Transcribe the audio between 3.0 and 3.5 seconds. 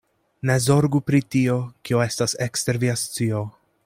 scio.